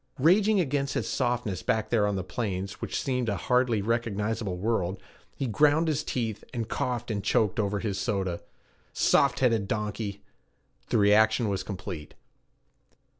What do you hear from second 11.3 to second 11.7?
was